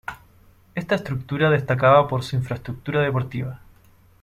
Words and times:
Esta 0.73 0.95
estructura 0.95 1.51
destacaba 1.51 2.07
por 2.07 2.23
su 2.23 2.35
infraestructura 2.35 3.01
deportiva. 3.01 3.61